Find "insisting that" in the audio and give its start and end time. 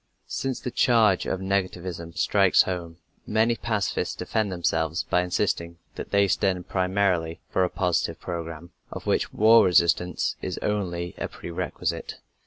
5.21-6.09